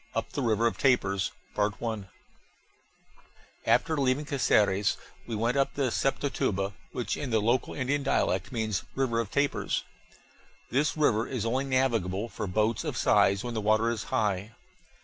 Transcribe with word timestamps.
UP 0.15 0.31
THE 0.31 0.41
RIVER 0.41 0.65
OF 0.65 0.79
TAPIRS 0.79 1.31
After 3.67 3.97
leaving 3.97 4.25
Caceres 4.25 4.97
we 5.27 5.35
went 5.35 5.57
up 5.57 5.75
the 5.75 5.91
Sepotuba, 5.91 6.73
which 6.91 7.15
in 7.15 7.29
the 7.29 7.39
local 7.39 7.75
Indian 7.75 8.01
dialect 8.01 8.51
means 8.51 8.83
River 8.95 9.19
of 9.19 9.29
Tapirs. 9.29 9.83
This 10.71 10.97
river 10.97 11.27
is 11.27 11.45
only 11.45 11.65
navigable 11.65 12.29
for 12.29 12.47
boats 12.47 12.83
of 12.83 12.97
size 12.97 13.43
when 13.43 13.53
the 13.53 13.61
water 13.61 13.91
is 13.91 14.05
high. 14.05 14.55